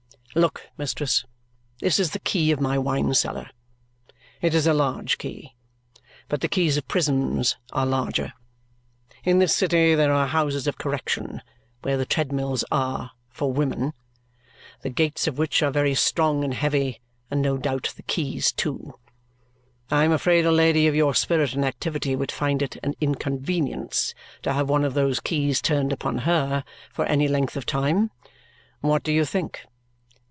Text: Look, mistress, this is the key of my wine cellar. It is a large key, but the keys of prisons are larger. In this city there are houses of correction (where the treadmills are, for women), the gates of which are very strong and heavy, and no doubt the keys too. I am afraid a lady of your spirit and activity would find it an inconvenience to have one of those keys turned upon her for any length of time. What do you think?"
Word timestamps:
Look, 0.33 0.69
mistress, 0.77 1.25
this 1.81 1.99
is 1.99 2.11
the 2.11 2.19
key 2.19 2.51
of 2.51 2.61
my 2.61 2.77
wine 2.77 3.13
cellar. 3.13 3.49
It 4.41 4.55
is 4.55 4.65
a 4.65 4.73
large 4.73 5.17
key, 5.17 5.55
but 6.29 6.39
the 6.39 6.47
keys 6.47 6.77
of 6.77 6.87
prisons 6.87 7.57
are 7.73 7.85
larger. 7.85 8.31
In 9.25 9.39
this 9.39 9.53
city 9.53 9.93
there 9.93 10.13
are 10.13 10.27
houses 10.27 10.67
of 10.67 10.77
correction 10.77 11.41
(where 11.81 11.97
the 11.97 12.05
treadmills 12.05 12.63
are, 12.71 13.11
for 13.29 13.51
women), 13.51 13.91
the 14.83 14.89
gates 14.89 15.27
of 15.27 15.37
which 15.37 15.61
are 15.61 15.69
very 15.69 15.93
strong 15.93 16.45
and 16.45 16.53
heavy, 16.53 17.01
and 17.29 17.41
no 17.41 17.57
doubt 17.57 17.91
the 17.97 18.03
keys 18.03 18.53
too. 18.53 18.93
I 19.89 20.05
am 20.05 20.13
afraid 20.13 20.45
a 20.45 20.51
lady 20.53 20.87
of 20.87 20.95
your 20.95 21.13
spirit 21.13 21.51
and 21.55 21.65
activity 21.65 22.15
would 22.15 22.31
find 22.31 22.61
it 22.61 22.77
an 22.83 22.93
inconvenience 23.01 24.13
to 24.43 24.53
have 24.53 24.69
one 24.69 24.85
of 24.85 24.93
those 24.93 25.19
keys 25.19 25.61
turned 25.61 25.91
upon 25.91 26.19
her 26.19 26.63
for 26.89 27.03
any 27.05 27.27
length 27.27 27.57
of 27.57 27.65
time. 27.65 28.11
What 28.79 29.03
do 29.03 29.11
you 29.11 29.25
think?" 29.25 29.63